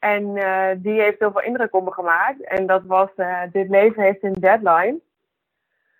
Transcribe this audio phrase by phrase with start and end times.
[0.00, 2.44] En eh, die heeft heel veel indruk op me gemaakt.
[2.44, 5.00] En dat was, uh, dit leven heeft een deadline.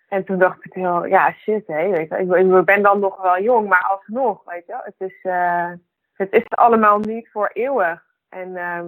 [0.07, 3.41] En toen dacht ik heel, ja shit, hé, weet je, ik, ben dan nog wel
[3.41, 5.71] jong, maar alsnog, weet je, het is, uh,
[6.13, 8.03] het is allemaal niet voor eeuwig.
[8.29, 8.87] En ehm,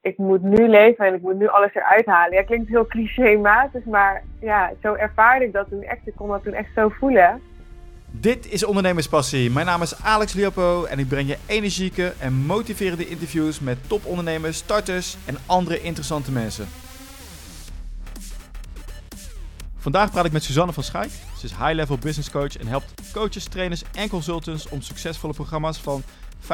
[0.00, 2.34] ik moet nu leven en ik moet nu alles eruit halen.
[2.34, 6.06] Ja, klinkt heel clichématig, maar ja, zo ervaarde ik dat toen echt.
[6.06, 7.42] Ik kon dat toen echt zo voelen.
[8.10, 9.50] Dit is Ondernemerspassie.
[9.50, 14.56] Mijn naam is Alex Liopo en ik breng je energieke en motiverende interviews met topondernemers,
[14.56, 16.68] starters en andere interessante mensen.
[19.76, 21.10] Vandaag praat ik met Suzanne van Schaik.
[21.10, 26.02] Ze is high-level business coach en helpt coaches, trainers en consultants om succesvolle programma's van
[26.40, 26.48] 25.000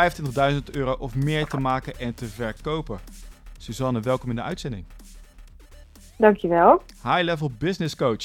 [0.73, 2.99] euro of meer te maken en te verkopen.
[3.59, 4.85] Suzanne, welkom in de uitzending.
[6.19, 6.83] Dankjewel.
[7.03, 8.25] High-level business coach.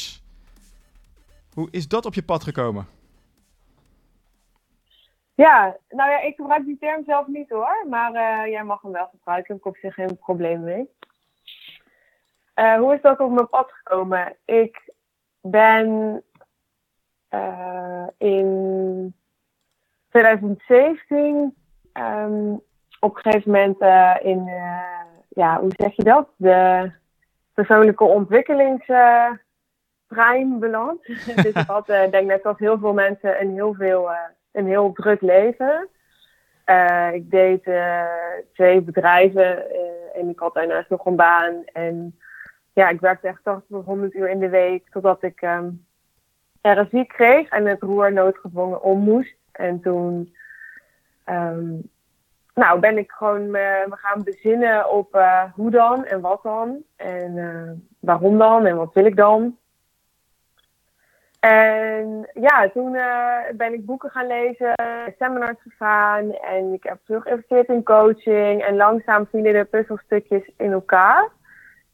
[1.53, 2.97] Hoe is dat op je pad gekomen?
[5.39, 8.91] Ja, nou ja, ik gebruik die term zelf niet hoor, maar uh, jij mag hem
[8.91, 9.55] wel gebruiken.
[9.55, 10.89] Ik heb op zich geen probleem mee.
[12.55, 14.35] Uh, hoe is dat op mijn pad gekomen?
[14.45, 14.93] Ik
[15.41, 16.21] ben
[17.29, 19.13] uh, in
[20.09, 21.55] 2017
[21.93, 22.61] um,
[22.99, 23.81] op een gegeven moment
[24.23, 24.45] in,
[25.29, 26.29] ja, hoe zeg je dat?
[26.35, 26.91] De
[27.53, 29.39] persoonlijke ontwikkelingstrein
[30.59, 31.05] beland.
[31.25, 34.09] dus ik had, denk net als heel veel mensen, een heel veel
[34.51, 35.87] een heel druk leven.
[36.65, 38.03] Uh, ik deed uh,
[38.53, 41.63] twee bedrijven uh, en ik had daarnaast nog een baan.
[41.65, 42.19] En
[42.73, 45.85] ja, ik werkte echt 80 tot 100 uur in de week totdat ik um,
[46.61, 49.35] RSI kreeg en het roer noodgedwongen om moest.
[49.51, 50.35] En toen
[51.29, 51.89] um,
[52.53, 55.23] nou, ben ik gewoon me gaan bezinnen op
[55.55, 56.83] hoe dan en wat dan.
[56.95, 59.57] En waarom dan en wat wil ik dan.
[61.39, 64.73] En ja, toen uh, ben ik boeken gaan lezen,
[65.19, 68.63] seminars gegaan en ik heb terug geïnvesteerd in coaching.
[68.63, 71.29] En langzaam vielen de puzzelstukjes in elkaar.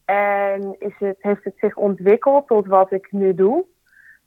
[0.06, 3.66] En is het, heeft het zich ontwikkeld tot wat ik nu doe.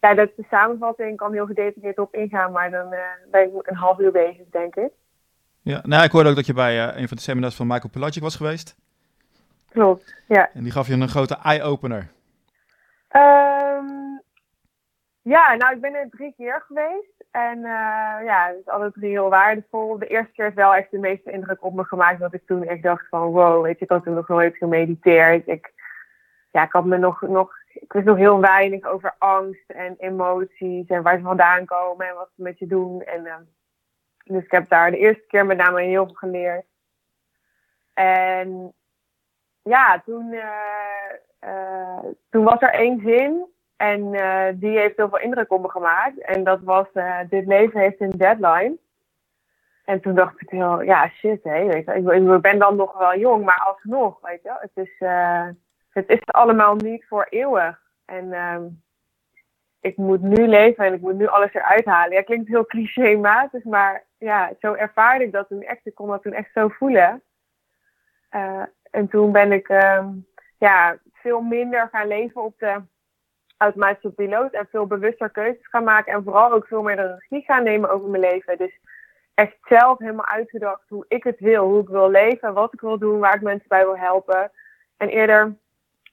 [0.00, 1.16] Ja, dat de samenvatting.
[1.16, 2.98] Kan heel gedetailleerd op ingaan, maar dan uh,
[3.31, 4.91] ben ik een half uur bezig, denk ik.
[5.62, 7.91] Ja, nou, ik hoorde ook dat je bij uh, een van de seminars van Michael
[7.91, 8.76] Pelagic was geweest.
[9.70, 10.50] Klopt, ja.
[10.54, 12.09] En die gaf je een grote eye-opener.
[13.16, 14.07] Um,
[15.28, 17.25] ja, nou, ik ben er drie keer geweest.
[17.31, 19.99] En uh, ja, het is alle drie heel waardevol.
[19.99, 22.21] De eerste keer is wel echt de meeste indruk op me gemaakt.
[22.21, 25.47] Dat ik toen echt dacht van, wow, weet je, ik had toen nog nooit gemediteerd.
[25.47, 25.72] Ik,
[26.53, 30.87] ja, ik had me nog, nog, ik wist nog heel weinig over angst en emoties.
[30.87, 33.03] En waar ze vandaan komen en wat ze met je doen.
[33.03, 33.37] En, uh,
[34.25, 36.67] dus ik heb daar de eerste keer met name heel veel geleerd.
[37.94, 38.72] En
[39.62, 40.33] ja, toen,
[41.41, 45.71] uh, toen was er één zin en uh, die heeft heel veel indruk op me
[45.71, 46.19] gemaakt.
[46.19, 48.77] En dat was, uh, dit leven heeft een deadline.
[49.84, 53.19] En toen dacht ik heel, ja shit, hé, weet je, ik, ben dan nog wel
[53.19, 55.47] jong, maar alsnog, weet je, het is, uh,
[55.91, 57.81] het is allemaal niet voor eeuwig.
[58.05, 58.56] En uh,
[59.81, 62.12] ik moet nu leven en ik moet nu alles eruit halen.
[62.12, 65.87] Ja, klinkt heel clichématig, maar ja, zo ervaarde ik dat toen echt.
[65.87, 67.22] Ik kon dat toen echt zo voelen.
[68.91, 70.27] en toen ben ik um,
[70.59, 72.83] ja, veel minder gaan leven op de
[73.58, 76.12] automatische piloot en veel bewuster keuzes gaan maken.
[76.12, 78.58] En vooral ook veel meer de regie gaan nemen over mijn leven.
[78.58, 78.78] Dus
[79.34, 82.98] echt zelf helemaal uitgedacht hoe ik het wil, hoe ik wil leven, wat ik wil
[82.98, 84.50] doen, waar ik mensen bij wil helpen.
[84.96, 85.56] En eerder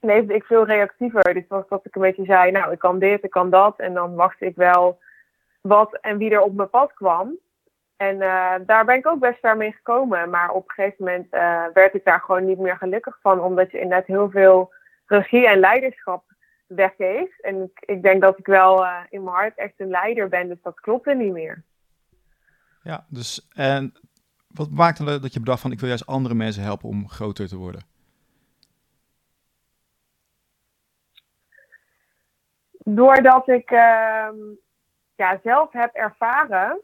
[0.00, 1.34] leefde ik veel reactiever.
[1.34, 3.78] Dus was dat ik een beetje zei, nou, ik kan dit, ik kan dat.
[3.78, 4.98] En dan wachtte ik wel
[5.60, 7.38] wat en wie er op mijn pad kwam.
[7.96, 10.30] En uh, daar ben ik ook best ver mee gekomen.
[10.30, 13.40] Maar op een gegeven moment uh, werd ik daar gewoon niet meer gelukkig van.
[13.40, 14.72] Omdat je inderdaad heel veel
[15.06, 16.22] regie en leiderschap
[16.66, 17.42] weggeeft.
[17.42, 20.48] En ik, ik denk dat ik wel uh, in mijn hart echt een leider ben,
[20.48, 21.62] dus dat klopt er niet meer.
[22.82, 23.92] Ja, dus en
[24.46, 27.56] wat maakte dat je bedacht van ik wil juist andere mensen helpen om groter te
[27.56, 27.84] worden?
[32.78, 34.28] Doordat ik uh,
[35.14, 36.80] ja, zelf heb ervaren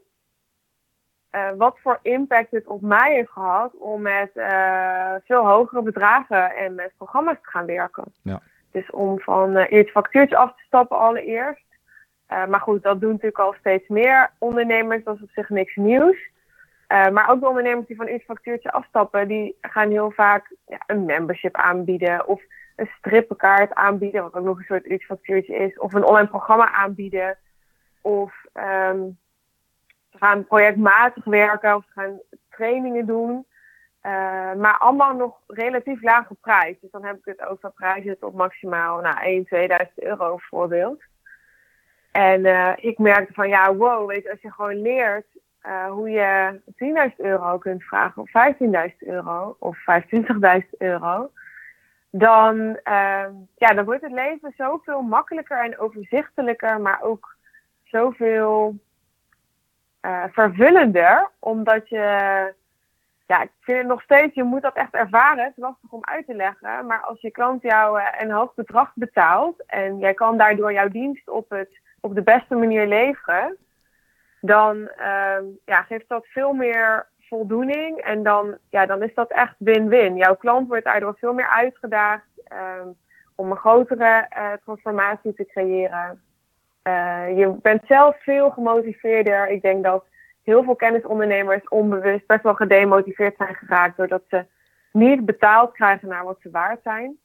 [1.35, 6.55] uh, wat voor impact het op mij heeft gehad om met uh, veel hogere bedragen
[6.55, 8.13] en met programma's te gaan werken.
[8.21, 8.41] Ja.
[8.73, 11.65] Dus om van uh, factuurtje af te stappen allereerst.
[12.29, 15.03] Uh, maar goed, dat doen natuurlijk al steeds meer ondernemers.
[15.03, 16.31] Dat is op zich niks nieuws.
[16.87, 20.55] Uh, maar ook de ondernemers die van eerst factuurtje afstappen, die gaan heel vaak
[20.85, 22.27] een membership aanbieden.
[22.27, 22.41] Of
[22.75, 25.79] een strippenkaart aanbieden, wat ook nog een soort iets factuurtje is.
[25.79, 27.37] Of een online programma aanbieden.
[28.01, 29.17] Of um,
[30.11, 32.19] ze gaan projectmatig werken of ze gaan
[32.49, 33.45] trainingen doen.
[34.05, 36.79] Uh, maar allemaal nog relatief lage prijs.
[36.81, 41.01] Dus dan heb ik het over prijzen tot maximaal nou, 1, 2000 euro bijvoorbeeld.
[42.11, 45.25] En uh, ik merkte van ja, wow, weet je, als je gewoon leert
[45.61, 46.61] eh, hoe je
[47.09, 48.29] 10.000 euro kunt vragen of
[48.89, 51.31] 15.000 euro of 25.000 euro,
[52.09, 52.79] dan,
[53.55, 57.35] ja, dan wordt het leven zoveel makkelijker en overzichtelijker, maar ook
[57.83, 58.75] zoveel
[60.31, 62.53] vervullender, omdat je,
[63.25, 66.05] ja, ik vind het nog steeds, je moet dat echt ervaren, het is lastig om
[66.05, 70.13] uit te leggen, maar als je klant jou uh, een hoog bedrag betaalt en jij
[70.13, 73.57] kan daardoor jouw dienst op, het, op de beste manier leveren,
[74.41, 77.97] dan uh, ja, geeft dat veel meer voldoening.
[77.97, 80.15] En dan, ja, dan is dat echt win-win.
[80.15, 82.27] Jouw klant wordt daardoor veel meer uitgedaagd
[82.81, 82.95] um,
[83.35, 86.21] om een grotere uh, transformatie te creëren.
[86.83, 89.49] Uh, je bent zelf veel gemotiveerder.
[89.49, 90.05] Ik denk dat
[90.43, 94.45] heel veel kennisondernemers onbewust best wel gedemotiveerd zijn geraakt doordat ze
[94.91, 97.17] niet betaald krijgen naar wat ze waard zijn.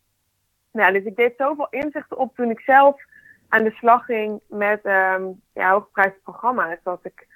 [0.73, 3.03] Nou, dus ik deed zoveel inzichten op toen ik zelf
[3.49, 5.87] aan de slag ging met um, ja,
[6.23, 6.79] programma's.
[6.83, 7.27] Dat ik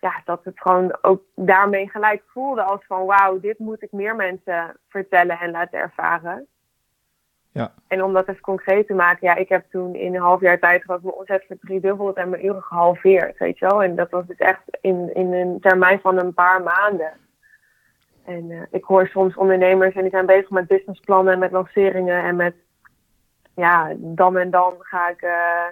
[0.00, 4.16] ja, dat het gewoon ook daarmee gelijk voelde als van wauw, dit moet ik meer
[4.16, 6.46] mensen vertellen en laten ervaren.
[7.52, 7.72] Ja.
[7.88, 10.58] En om dat eens concreet te maken, ja, ik heb toen in een half jaar
[10.58, 13.82] tijd gehad mijn omzet verdriedubbeld en mijn uren gehalveerd, weet je wel.
[13.82, 17.12] En dat was dus echt in, in een termijn van een paar maanden.
[18.24, 22.22] En uh, ik hoor soms ondernemers en die zijn bezig met businessplannen en met lanceringen
[22.22, 22.54] en met,
[23.54, 25.22] ja, dan en dan ga ik...
[25.22, 25.66] Uh,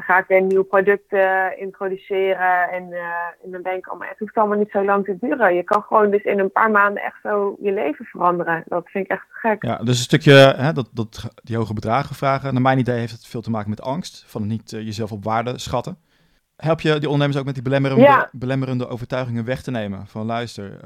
[0.00, 2.70] ga ik weer een nieuw product uh, introduceren.
[2.70, 3.00] En, uh,
[3.44, 5.54] en dan denk ik, oh, maar het hoeft allemaal niet zo lang te duren.
[5.54, 8.62] Je kan gewoon dus in een paar maanden echt zo je leven veranderen.
[8.66, 9.64] Dat vind ik echt gek.
[9.64, 12.52] Ja, dus een stukje, hè, dat, dat, die hoge bedragen vragen.
[12.52, 14.24] Naar mijn idee heeft het veel te maken met angst.
[14.26, 15.98] Van niet jezelf op waarde schatten.
[16.56, 18.28] Help je die ondernemers ook met die belemmerende, ja.
[18.32, 20.06] belemmerende overtuigingen weg te nemen?
[20.06, 20.80] Van luister,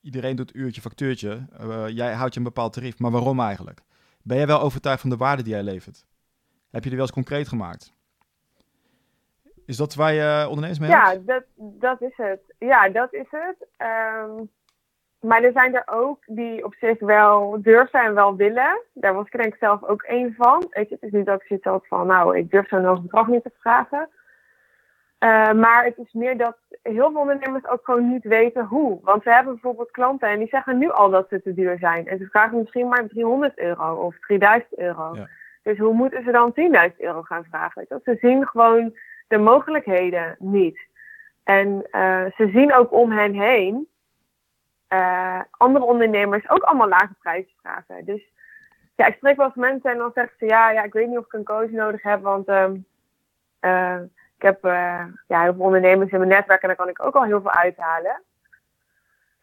[0.00, 1.46] iedereen doet uurtje, factuurtje.
[1.88, 2.98] jij houdt je een bepaald tarief.
[2.98, 3.80] Maar waarom eigenlijk?
[4.22, 6.04] Ben jij wel overtuigd van de waarde die jij levert?
[6.74, 7.92] Heb je die wel eens concreet gemaakt?
[9.66, 12.40] Is dat waar je ondernemers mee Ja, dat, dat is het.
[12.58, 13.56] Ja, dat is het.
[13.78, 14.50] Um,
[15.20, 18.80] maar er zijn er ook die op zich wel durven en wel willen.
[18.92, 20.66] Daar was ik denk ik zelf ook één van.
[20.70, 23.02] Weet je, het is niet dat ik zoiets had van, nou, ik durf zo'n hoog
[23.02, 24.08] bedrag niet te vragen.
[25.20, 28.98] Uh, maar het is meer dat heel veel ondernemers ook gewoon niet weten hoe.
[29.02, 32.06] Want ze hebben bijvoorbeeld klanten en die zeggen nu al dat ze te duur zijn.
[32.06, 35.14] En ze vragen misschien maar 300 euro of 3000 euro.
[35.14, 35.28] Ja.
[35.64, 36.54] Dus hoe moeten ze dan
[36.90, 37.84] 10.000 euro gaan vragen?
[37.88, 38.96] Dat ze zien gewoon
[39.28, 40.78] de mogelijkheden niet.
[41.44, 43.88] En uh, ze zien ook om hen heen
[44.88, 48.04] uh, andere ondernemers ook allemaal lage prijzen vragen.
[48.04, 48.22] Dus
[48.94, 51.18] ja, ik spreek wel eens mensen en dan zeggen ze ja, ja ik weet niet
[51.18, 54.00] of ik een coach nodig heb, want uh,
[54.36, 57.24] ik heb ja, heel veel ondernemers in mijn netwerk en daar kan ik ook al
[57.24, 58.22] heel veel uithalen.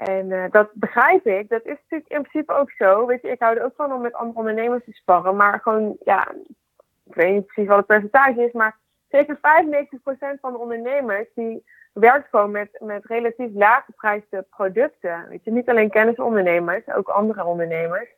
[0.07, 1.50] En uh, dat begrijp ik.
[1.50, 3.06] Dat is natuurlijk in principe ook zo.
[3.06, 5.36] Weet je, ik hou er ook van om met andere ondernemers te sparren.
[5.36, 6.31] Maar gewoon, ja,
[7.03, 8.51] ik weet niet precies wat het percentage is.
[8.51, 8.77] Maar
[9.09, 9.39] zeker 95%
[10.42, 11.63] van de ondernemers die
[11.94, 15.25] werkt gewoon met, met relatief laag geprijsde producten.
[15.30, 18.09] Weet je, niet alleen kennisondernemers, ook andere ondernemers.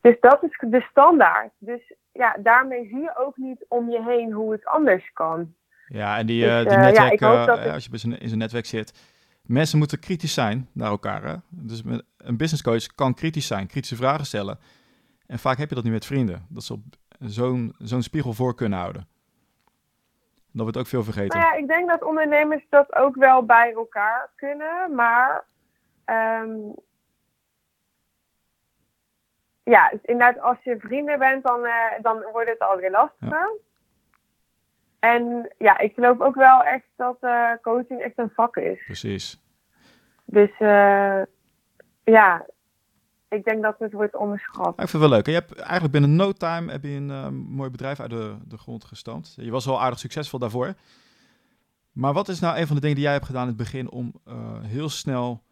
[0.00, 1.52] Dus dat is de standaard.
[1.58, 5.54] Dus ja, daarmee zie je ook niet om je heen hoe het anders kan.
[5.86, 9.16] Ja, en die, uh, die netwerk, ja, uh, als je in zijn netwerk zit
[9.48, 11.22] Mensen moeten kritisch zijn naar elkaar.
[11.22, 11.34] Hè?
[11.48, 11.82] Dus
[12.16, 14.58] een business coach kan kritisch zijn, kritische vragen stellen.
[15.26, 16.46] En vaak heb je dat niet met vrienden.
[16.48, 16.80] Dat ze op
[17.18, 19.08] zo'n zo'n spiegel voor kunnen houden.
[20.52, 21.38] Dat wordt ook veel vergeten.
[21.38, 24.94] Nou ja, ik denk dat ondernemers dat ook wel bij elkaar kunnen.
[24.94, 25.44] Maar
[26.06, 26.74] um,
[29.62, 33.28] ja, inderdaad, als je vrienden bent, dan, uh, dan wordt het alweer lastiger.
[33.28, 33.50] Ja.
[34.98, 38.84] En ja, ik geloof ook wel echt dat uh, coaching echt een vak is.
[38.84, 39.40] Precies.
[40.24, 41.22] Dus uh,
[42.04, 42.46] ja,
[43.28, 44.68] ik denk dat het wordt onderschat.
[44.68, 45.26] ik vind het wel leuk.
[45.26, 48.58] Je hebt eigenlijk binnen no time heb je een uh, mooi bedrijf uit de, de
[48.58, 49.34] grond gestampt.
[49.36, 50.74] Je was wel aardig succesvol daarvoor.
[51.92, 53.90] Maar wat is nou een van de dingen die jij hebt gedaan in het begin
[53.90, 54.12] om
[54.62, 55.42] heel snel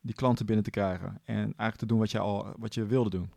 [0.00, 3.10] die klanten binnen te krijgen en eigenlijk te doen wat je al wat je wilde
[3.10, 3.32] doen?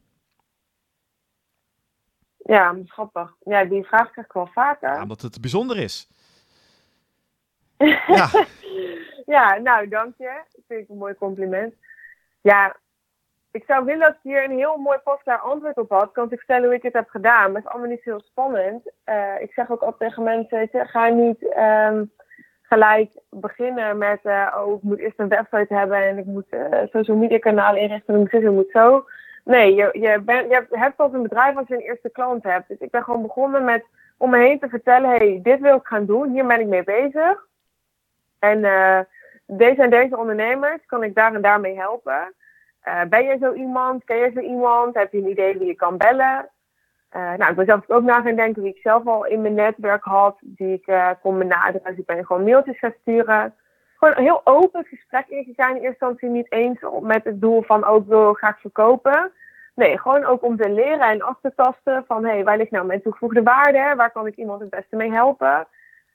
[2.51, 3.35] Ja, grappig.
[3.39, 4.89] Ja, die vraag krijg ik wel vaker.
[4.89, 6.07] Ja, omdat het bijzonder is.
[8.17, 8.29] ja.
[9.25, 10.41] ja, nou, dank je.
[10.51, 11.73] Dat vind ik een mooi compliment.
[12.41, 12.75] Ja,
[13.51, 16.11] ik zou willen dat ik hier een heel mooi vastklaar antwoord op had.
[16.11, 17.51] Kan ik vertellen hoe ik het heb gedaan.
[17.51, 18.91] Maar het is allemaal niet heel spannend.
[19.05, 22.11] Uh, ik zeg ook altijd tegen mensen, ga niet um,
[22.61, 24.19] gelijk beginnen met...
[24.23, 27.81] Uh, oh, ik moet eerst een website hebben en ik moet uh, social media kanalen
[27.81, 28.13] inrichten.
[28.13, 29.05] En ik moet, moet zo.
[29.43, 32.67] Nee, je, je, je hebt pas een bedrijf als je een eerste klant hebt.
[32.67, 33.85] Dus ik ben gewoon begonnen met
[34.17, 36.83] om me heen te vertellen: hey, dit wil ik gaan doen, hier ben ik mee
[36.83, 37.47] bezig.
[38.39, 38.99] En uh,
[39.45, 42.33] deze en deze ondernemers kan ik daar en daarmee helpen.
[42.87, 44.03] Uh, ben je zo iemand?
[44.03, 44.95] Ken je zo iemand?
[44.95, 46.49] Heb je een idee wie je kan bellen?
[47.15, 49.53] Uh, nou, ik ben zelf ook na gaan denken wie ik zelf al in mijn
[49.53, 51.81] netwerk had, die ik kon benaderen.
[51.83, 53.55] Dus ik ben gewoon mailtjes gaan sturen.
[54.01, 55.69] Gewoon een heel open gesprek ingegaan.
[55.69, 59.31] In eerste instantie niet eens met het doel van ook oh, wil graag verkopen.
[59.75, 62.71] Nee, gewoon ook om te leren en af te tasten van hé, hey, waar ligt
[62.71, 63.93] nou mijn toegevoegde waarde?
[63.95, 65.67] Waar kan ik iemand het beste mee helpen?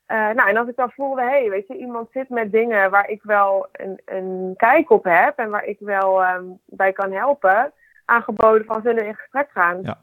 [0.09, 2.91] Uh, nou, en als ik dan voelde, hé, hey, weet je, iemand zit met dingen
[2.91, 7.13] waar ik wel een, een kijk op heb en waar ik wel um, bij kan
[7.13, 7.73] helpen,
[8.05, 9.79] aangeboden van zullen we in gesprek gaan.
[9.83, 9.99] Ja.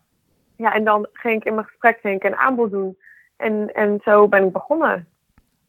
[0.56, 2.98] ja, en dan ging ik in mijn gesprek ging ik een aanbod doen.
[3.38, 5.08] En, en zo ben ik begonnen.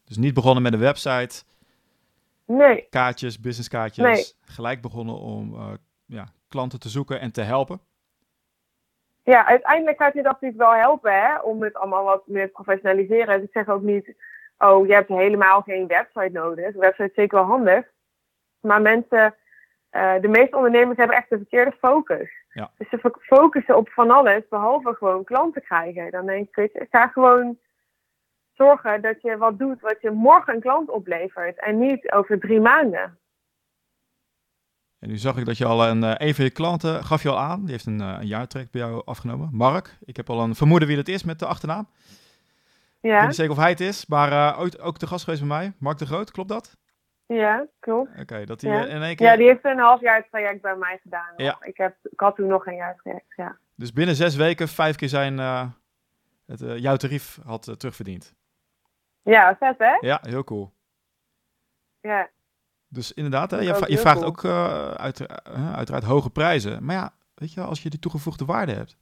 [0.05, 1.43] Dus niet begonnen met een website.
[2.45, 2.87] Nee.
[2.89, 4.05] Kaartjes, businesskaartjes.
[4.05, 4.51] Nee.
[4.53, 5.73] Gelijk begonnen om uh,
[6.05, 7.79] ja, klanten te zoeken en te helpen.
[9.23, 13.37] Ja, uiteindelijk gaat dit natuurlijk wel helpen hè, om het allemaal wat meer te professionaliseren.
[13.37, 14.15] Dus ik zeg ook niet,
[14.57, 16.65] oh, je hebt helemaal geen website nodig.
[16.65, 17.85] Een website is zeker wel handig.
[18.59, 19.35] Maar mensen,
[19.91, 22.29] uh, de meeste ondernemers hebben echt de verkeerde focus.
[22.49, 22.71] Ja.
[22.77, 26.11] Dus ze focussen op van alles, behalve gewoon klanten krijgen.
[26.11, 27.57] Dan denk ik, ik ga gewoon
[28.55, 31.59] zorgen dat je wat doet wat je morgen een klant oplevert.
[31.59, 33.17] En niet over drie maanden.
[34.99, 37.29] En nu zag ik dat je al een, uh, een van je klanten gaf je
[37.29, 37.61] al aan.
[37.61, 39.49] Die heeft een, uh, een jaartrek bij jou afgenomen.
[39.51, 39.97] Mark.
[40.05, 41.87] Ik heb al een vermoeden wie dat is met de achternaam.
[42.99, 43.11] Ja.
[43.11, 45.47] Ik weet niet zeker of hij het is, maar uh, ook, ook de gast geweest
[45.47, 45.73] bij mij.
[45.79, 46.77] Mark de Groot, klopt dat?
[47.25, 48.19] Ja, klopt.
[48.19, 48.85] Oké, dat hij ja.
[48.85, 49.27] in één keer...
[49.27, 51.33] Ja, die heeft een half jaar traject bij mij gedaan.
[51.37, 51.57] Ja.
[51.61, 53.57] Ik, heb, ik had toen nog een jaar traject, ja.
[53.75, 55.37] Dus binnen zes weken vijf keer zijn
[56.45, 58.35] het, jouw tarief had terugverdiend.
[59.25, 59.97] Ja, vet hè?
[59.99, 60.73] Ja, heel cool.
[62.01, 62.29] Ja.
[62.87, 66.85] Dus inderdaad, hè, je, je vraagt ook uh, uit, uh, uiteraard hoge prijzen.
[66.85, 68.97] Maar ja, weet je, als je die toegevoegde waarde hebt.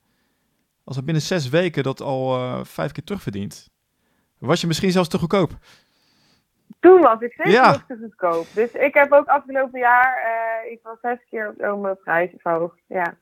[0.84, 3.70] Als het binnen zes weken dat al uh, vijf keer terugverdient.
[4.38, 5.51] Was je misschien zelfs te goedkoop?
[6.80, 7.72] Toen was ik zeker ja.
[7.72, 8.48] nog te goedkoop.
[8.53, 10.18] Dus ik heb ook afgelopen jaar,
[10.72, 12.80] ik was zes keer op mijn prijs verhoogd.
[12.88, 13.18] Ja.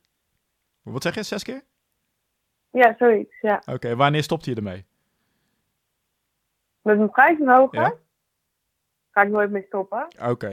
[0.81, 1.61] Wat zeg je, zes keer?
[2.71, 3.61] Ja, zoiets, ja.
[3.65, 4.85] Oké, wanneer stopte je ermee?
[6.81, 7.81] Met mijn prijs verhogen?
[7.81, 7.93] Ja?
[9.11, 10.07] ga ik nooit mee stoppen.
[10.29, 10.51] Oké.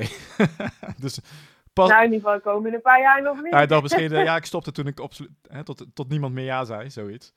[1.03, 1.21] dus
[1.73, 1.89] pas...
[1.89, 3.53] Nou, in ieder geval komen in een paar jaar nog niet.
[3.53, 6.65] Ja, dan misschien, ja, ik stopte toen ik absoluut, hè, tot, tot niemand meer ja
[6.65, 7.37] zei, zoiets.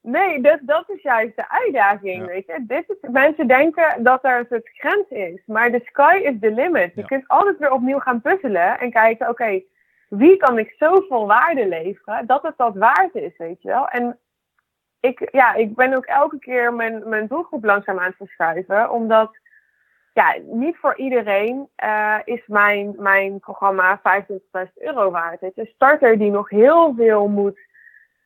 [0.00, 2.64] Nee, dat, dat is juist de uitdaging, weet je.
[2.66, 6.50] Dit is, mensen denken dat er een soort grens is, maar de sky is the
[6.50, 6.94] limit.
[6.94, 9.62] Je kunt altijd weer opnieuw gaan puzzelen en kijken, oké,
[10.08, 13.88] wie kan ik zoveel waarde leveren dat het dat waard is, weet je wel.
[13.88, 14.18] En
[15.02, 18.90] ik, ja, ik ben ook elke keer mijn, mijn doelgroep langzaam aan het verschuiven.
[18.90, 19.36] Omdat
[20.12, 25.40] ja, niet voor iedereen uh, is mijn, mijn programma 25.000 euro waard.
[25.40, 27.58] Het is een starter die nog heel veel moet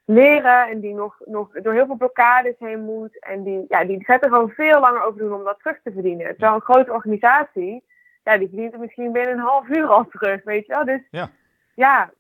[0.04, 3.18] leren en die nog, nog door heel veel blokkades heen moet.
[3.20, 5.92] En die, ja, die gaat er gewoon veel langer over doen om dat terug te
[5.92, 6.26] verdienen.
[6.26, 7.84] Terwijl een grote organisatie,
[8.24, 10.84] ja, die verdient er misschien binnen een half uur al terug, weet je wel.
[10.84, 11.30] Dus ja,
[11.74, 12.10] ja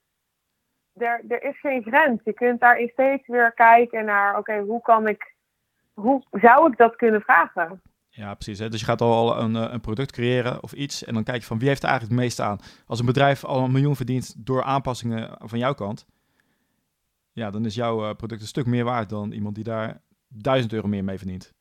[0.96, 2.20] er, er is geen grens.
[2.24, 5.34] Je kunt daarin steeds weer kijken naar, oké, hoe kan ik,
[5.94, 7.80] hoe zou ik dat kunnen vragen?
[8.08, 8.58] Ja, precies.
[8.58, 8.68] Hè?
[8.68, 11.46] Dus je gaat al een, eh, een product creëren of iets en dan kijk je
[11.46, 12.58] van wie heeft er eigenlijk het meeste aan.
[12.86, 16.06] Als een bedrijf al een miljoen verdient door aanpassingen van jouw kant,
[17.32, 20.72] ja, dan is jouw eh, product een stuk meer waard dan iemand die daar duizend
[20.72, 21.54] euro meer mee verdient.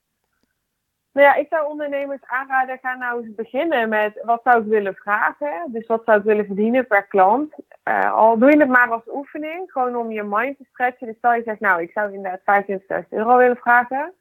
[1.15, 4.95] Nou ja, ik zou ondernemers aanraden, ga nou eens beginnen met wat zou ik willen
[4.95, 5.63] vragen.
[5.67, 7.53] Dus wat zou ik willen verdienen per klant.
[7.83, 11.07] Uh, al doe je het maar als oefening, gewoon om je mind te stretchen.
[11.07, 12.65] Dus stel je zegt, nou, ik zou inderdaad
[13.01, 14.13] 25.000 euro willen vragen.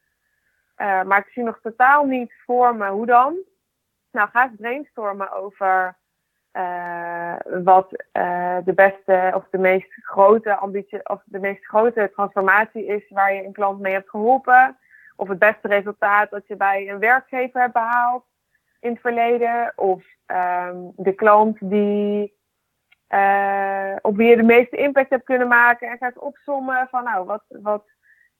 [0.76, 3.36] Uh, maar ik zie nog totaal niet voor me hoe dan.
[4.10, 5.96] Nou, ga eens brainstormen over
[6.52, 7.34] uh,
[7.64, 7.90] wat
[8.64, 13.44] de beste of de meest grote ambitie of de meest grote transformatie is waar je
[13.44, 14.76] een klant mee hebt geholpen
[15.16, 18.24] of het beste resultaat dat je bij een werkgever hebt behaald
[18.80, 19.72] in het verleden.
[19.76, 22.36] Of um, de klant die,
[23.08, 25.88] uh, op wie je de meeste impact hebt kunnen maken.
[25.88, 27.84] En gaat opsommen van nou, wat, wat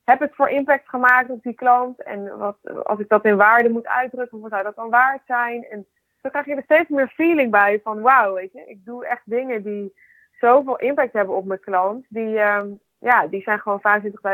[0.04, 2.02] heb ik voor impact gemaakt op die klant?
[2.02, 5.64] En wat, als ik dat in waarde moet uitdrukken, wat zou dat dan waard zijn?
[5.64, 5.86] En
[6.20, 9.22] dan krijg je er steeds meer feeling bij van wauw, weet je, ik doe echt
[9.24, 9.94] dingen die
[10.40, 12.06] zoveel impact hebben op mijn klant.
[12.08, 13.82] Die, um, ja, die zijn gewoon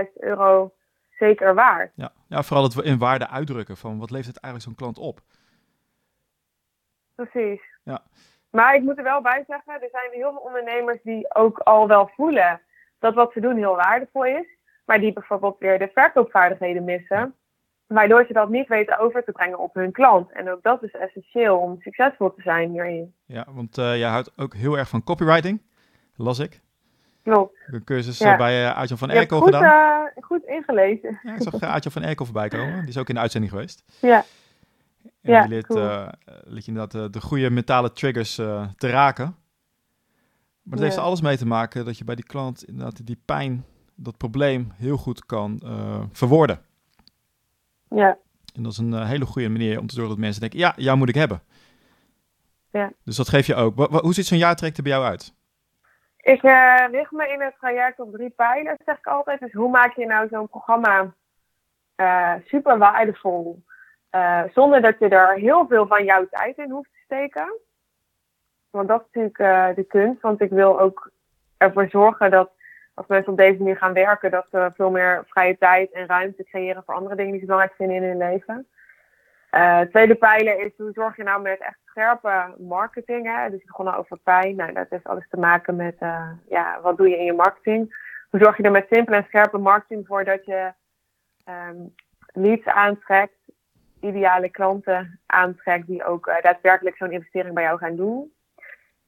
[0.07, 0.73] 25.000 euro
[1.21, 1.91] zeker waard.
[1.95, 2.13] Ja.
[2.29, 5.21] ja, vooral het in waarde uitdrukken van wat levert het eigenlijk zo'n klant op.
[7.15, 7.61] Precies.
[7.85, 8.03] Ja.
[8.51, 11.89] Maar ik moet er wel bij zeggen, er zijn heel veel ondernemers die ook al
[11.89, 12.61] wel voelen
[12.99, 14.47] dat wat ze doen heel waardevol is,
[14.85, 17.35] maar die bijvoorbeeld weer de verkoopvaardigheden missen,
[17.87, 20.33] waardoor ze dat niet weten over te brengen op hun klant.
[20.33, 23.15] En ook dat is essentieel om succesvol te zijn hierin.
[23.27, 25.63] Ja, want uh, jij houdt ook heel erg van copywriting,
[26.17, 26.61] las ik.
[27.23, 27.59] Klopt.
[27.67, 30.05] Een cursus eh, bij uh, Aartje van Erkel goed, gedaan.
[30.17, 31.21] Uh, goed ingelezen.
[31.23, 32.81] Ja, ik zag Aartje van Erkel voorbij komen.
[32.81, 33.85] Die is ook in de uitzending geweest.
[34.01, 34.25] Ja.
[35.03, 35.81] En ja, die leert, cool.
[36.55, 39.37] je inderdaad de goede mentale triggers te raken.
[40.63, 43.23] Maar dat heeft er alles mee te maken dat je bij die klant inderdaad die
[43.25, 45.61] pijn dat probleem heel goed kan
[46.13, 46.61] verwoorden.
[47.89, 48.19] Ja.
[48.55, 50.99] En dat is een hele goede manier om te zorgen dat mensen denken, ja, jou
[50.99, 51.43] moet ik hebben.
[52.73, 52.93] Ja.
[53.05, 53.77] Dus dat geef je ook.
[54.01, 55.35] Hoe ziet zo'n jaartraject er bij jou uit?
[56.23, 59.41] Ik uh, richt me in het traject op drie pijlers, zeg ik altijd.
[59.41, 61.15] Dus hoe maak je nou zo'n programma
[61.97, 63.63] uh, super waardevol,
[64.15, 67.59] uh, zonder dat je er heel veel van jouw tijd in hoeft te steken?
[68.71, 71.11] Want dat is natuurlijk de kunst, want ik wil ook
[71.57, 72.51] ervoor zorgen dat
[72.95, 76.45] als mensen op deze manier gaan werken, dat ze veel meer vrije tijd en ruimte
[76.45, 78.67] creëren voor andere dingen die ze belangrijk vinden in hun leven.
[79.51, 83.27] Uh, tweede pijler is hoe zorg je nou met echt scherpe marketing.
[83.27, 83.51] Hè?
[83.51, 84.57] Dus ik begon over pijn.
[84.57, 88.09] Nou, dat heeft alles te maken met uh, ja, wat doe je in je marketing.
[88.31, 90.73] Hoe zorg je er met simpele en scherpe marketing voor dat je
[91.49, 91.95] um,
[92.33, 93.35] leads aantrekt,
[94.01, 98.33] ideale klanten aantrekt die ook uh, daadwerkelijk zo'n investering bij jou gaan doen.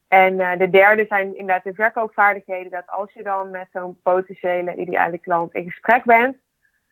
[0.07, 2.71] En de derde zijn inderdaad de verkoopvaardigheden.
[2.71, 6.37] Dat als je dan met zo'n potentiële ideale klant in gesprek bent,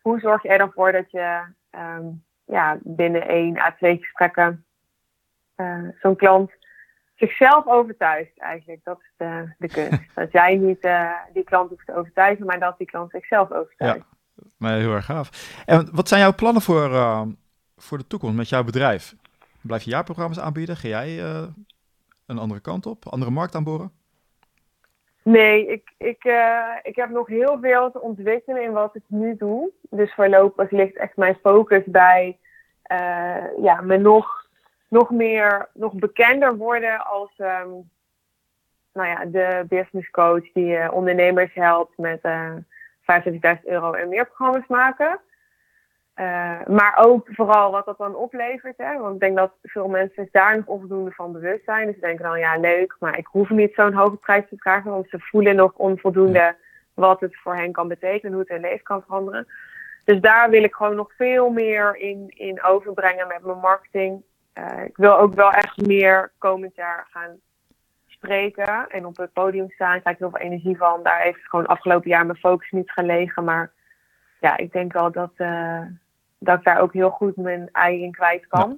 [0.02, 1.42] hoe zorg je er dan voor dat je
[1.72, 4.66] um, ja, binnen één à twee gesprekken
[5.56, 6.52] uh, zo'n klant
[7.16, 8.84] zichzelf overtuigt eigenlijk.
[8.84, 10.02] Dat is de, de kunst.
[10.16, 14.06] dat jij niet uh, die klant hoeft te overtuigen, maar dat die klant zichzelf overtuigt.
[14.36, 15.62] Ja, maar heel erg gaaf.
[15.66, 17.22] En wat zijn jouw plannen voor, uh,
[17.78, 19.16] voor de toekomst met jouw bedrijf?
[19.62, 20.78] Blijf je jaarprogramma's aanbieden?
[20.78, 21.20] Ga jij
[22.26, 23.92] een andere kant op, andere markt aanboren?
[25.24, 29.36] Nee, ik, ik, uh, ik heb nog heel veel te ontwikkelen in wat ik nu
[29.38, 29.72] doe.
[29.90, 32.38] Dus voorlopig ligt echt mijn focus bij
[32.92, 34.48] uh, ja, me nog,
[34.88, 37.90] nog meer, nog bekender worden als um,
[38.94, 44.26] nou ja, de business coach die uh, ondernemers helpt met uh, 25.000 euro en meer
[44.26, 45.20] programma's maken.
[46.16, 48.78] Uh, maar ook vooral wat dat dan oplevert.
[48.78, 48.98] Hè?
[48.98, 51.86] Want ik denk dat veel mensen daar nog onvoldoende van bewust zijn.
[51.86, 54.92] Dus ze denken dan, ja leuk, maar ik hoef niet zo'n hoge prijs te vragen.
[54.92, 56.56] Want ze voelen nog onvoldoende
[56.94, 58.32] wat het voor hen kan betekenen.
[58.32, 59.48] Hoe het hun leven kan veranderen.
[60.06, 64.24] Dus daar wil ik gewoon nog veel meer in, in overbrengen met mijn marketing.
[64.54, 67.40] Uh, ik wil ook wel echt meer komend jaar gaan
[68.08, 68.90] spreken.
[68.90, 69.96] En op het podium staan.
[69.96, 71.04] Ik krijg heel veel energie van.
[71.04, 73.44] Daar heeft gewoon afgelopen jaar mijn focus niet gelegen.
[73.44, 73.72] Maar
[74.42, 75.82] ja, ik denk wel dat, uh,
[76.40, 78.70] dat ik daar ook heel goed mijn ei in kwijt kan.
[78.70, 78.78] Ja.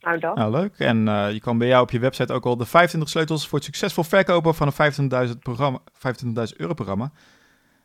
[0.00, 0.36] Nou, dat.
[0.36, 0.78] Nou, leuk.
[0.78, 3.58] En uh, je kan bij jou op je website ook al de 25 sleutels voor
[3.58, 5.78] het succesvol verkopen van een 25.000 programma,
[6.24, 7.12] 25.000 euro programma.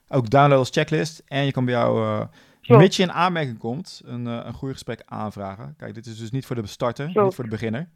[0.07, 1.23] Ook downloaden als checklist.
[1.27, 5.01] En je kan bij jou, uh, mits je in aanmerking komt, een, uh, een groeigesprek
[5.05, 5.75] aanvragen.
[5.77, 7.89] Kijk, dit is dus niet voor de starter, niet voor de beginner.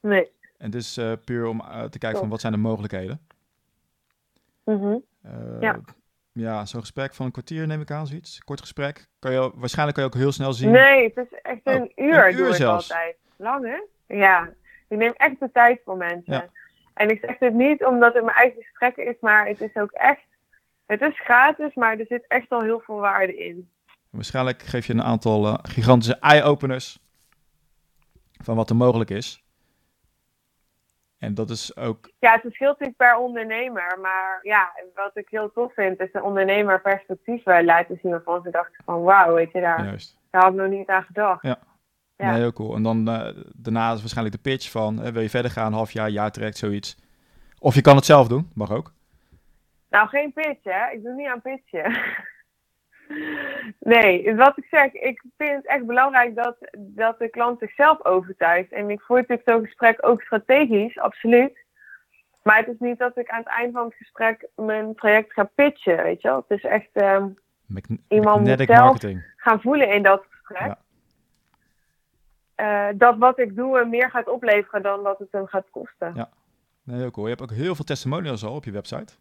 [0.00, 0.30] Nee.
[0.58, 3.20] En het is puur om te kijken van wat zijn de mogelijkheden.
[4.64, 5.02] Mm -hmm.
[5.60, 5.80] ja.
[6.32, 8.38] Ja, zo'n gesprek van een kwartier neem ik aan, zoiets.
[8.44, 9.06] Kort gesprek.
[9.18, 10.70] Kan je, waarschijnlijk kan je ook heel snel zien.
[10.70, 12.90] Nee, het is echt een Oh, uur, een uur doe ik zelfs.
[12.92, 13.16] altijd.
[13.36, 14.16] Lang, hè?
[14.16, 14.50] Ja.
[14.88, 16.32] Ik neem echt de tijd voor mensen.
[16.34, 16.48] Ja.
[16.94, 19.90] En ik zeg dit niet omdat het mijn eigen gesprek is, maar het is ook
[19.90, 20.20] echt...
[20.86, 23.70] Het is gratis, maar er zit echt al heel veel waarde in.
[24.10, 26.98] Waarschijnlijk geef je een aantal uh, gigantische eye-openers
[28.42, 29.41] van wat er mogelijk is.
[31.22, 32.10] En dat is ook.
[32.18, 33.98] Ja, het verschilt natuurlijk per ondernemer.
[34.00, 38.50] Maar ja, wat ik heel tof vind, is de ondernemer perspectieven laten zien waarvan ze
[38.50, 40.18] dachten van wauw, weet je, daar, Juist.
[40.30, 41.42] daar had ik nog niet aan gedacht.
[41.42, 41.58] Ja.
[42.16, 42.30] Ja.
[42.30, 42.74] Nee, heel cool.
[42.74, 45.90] En dan uh, daarna is waarschijnlijk de pitch van hè, wil je verder gaan, half
[45.90, 46.96] jaar, jaar trekt, zoiets.
[47.58, 48.92] Of je kan het zelf doen, mag ook.
[49.90, 50.90] Nou, geen pitch, hè?
[50.92, 51.92] Ik doe niet aan pitchen.
[53.78, 58.72] nee, wat ik zeg, ik vind het echt belangrijk dat, dat de klant zichzelf overtuigt.
[58.72, 61.60] En ik voer natuurlijk zo'n gesprek ook strategisch, absoluut.
[62.42, 65.44] Maar het is niet dat ik aan het eind van het gesprek mijn traject ga
[65.54, 66.44] pitchen, weet je wel.
[66.48, 66.88] Het is echt
[67.66, 69.32] Mag- Iemand moet zelf- marketing.
[69.36, 70.66] gaan voelen in dat gesprek.
[70.66, 70.78] Ja.
[72.54, 76.12] Eh, dat wat ik doe hem meer gaat opleveren dan wat het hem gaat kosten.
[76.14, 76.28] Ja.
[76.84, 77.26] Nee, heel cool.
[77.26, 79.14] Je hebt ook heel veel testimonials al op je website.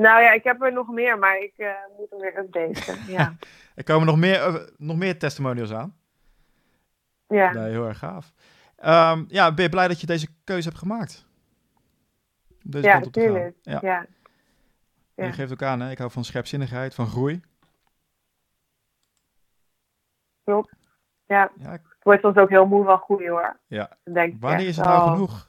[0.00, 3.04] Nou ja, ik heb er nog meer, maar ik eh, moet hem weer updaten.
[3.16, 3.34] Ja.
[3.74, 5.96] Er komen nog meer, eh, nog meer testimonials aan.
[7.26, 7.52] ja.
[7.52, 8.32] Nee, heel erg gaaf.
[8.76, 11.26] Ehm, ja, ben je blij dat je deze keuze hebt gemaakt?
[12.64, 13.28] Om Deze ja, kant op te gaan.
[13.32, 13.56] tuurlijk.
[13.62, 13.78] Ja.
[13.82, 14.06] Ja.
[15.26, 15.90] Je geeft ook aan, hè?
[15.90, 17.40] ik hou van scherpzinnigheid, van groei.
[20.44, 20.72] klopt.
[21.26, 23.58] Ja, Ja, ik- ik word soms ook heel moe van groei hoor.
[23.66, 23.96] ja.
[24.38, 25.12] Wanneer is het nou oh.
[25.12, 25.48] genoeg?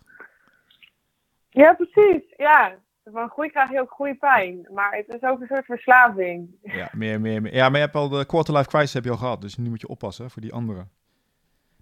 [1.49, 2.23] Ja, precies.
[2.37, 2.75] Ja.
[3.03, 4.67] Van groei krijg je ook groeipijn.
[4.73, 6.49] Maar het is ook een soort verslaving.
[6.61, 7.53] Ja, meer, meer, meer.
[7.53, 9.81] Ja, maar je hebt al de quarter-life crisis heb je al gehad, dus nu moet
[9.81, 10.87] je oppassen voor die andere.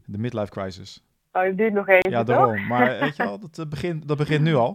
[0.05, 1.03] De midlife crisis.
[1.31, 2.35] Oh, je duurt nog even, Ja, toch?
[2.35, 2.67] daarom.
[2.67, 4.71] Maar weet je wel, dat, eh, begint, dat begint nu al.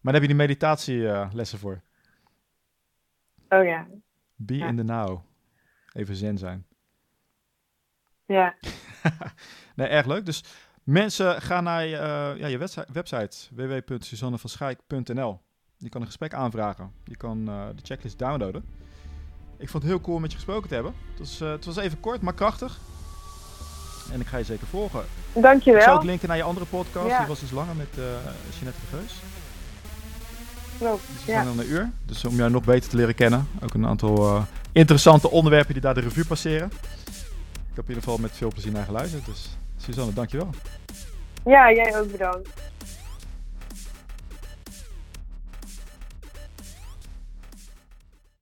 [0.00, 1.80] Maar daar heb je die meditatielessen voor.
[3.48, 3.86] Oh ja.
[4.34, 4.66] Be Ja.
[4.68, 5.20] in the now.
[5.92, 6.66] Even zen zijn.
[8.26, 8.54] Ja.
[9.76, 10.24] Nee, erg leuk.
[10.26, 10.44] Dus
[10.84, 15.40] mensen gaan naar je, eh, ja, je website, website www.suzannevanschijk.nl
[15.78, 16.90] Je kan een gesprek aanvragen.
[17.04, 18.64] Je kan de checklist downloaden.
[19.58, 20.94] Ik vond het heel cool met je gesproken te hebben.
[21.10, 22.78] Het was, het was even kort, maar krachtig.
[24.12, 25.04] En ik ga je zeker volgen.
[25.32, 25.80] Dankjewel.
[25.80, 27.18] Ik zal ook linken naar je andere podcast.
[27.18, 28.04] Die was dus langer met uh,
[28.58, 29.14] Jeanette de Geus.
[30.78, 31.90] Klopt, dus we zijn dan een uur.
[32.04, 33.48] Dus om jou nog beter te leren kennen.
[33.62, 36.70] Ook een aantal interessante onderwerpen die daar de revue passeren.
[37.70, 39.26] Ik heb in ieder geval met veel plezier naar geluisterd.
[39.26, 40.50] Dus Suzanne, dankjewel.
[41.44, 42.48] Ja, jij ook bedankt.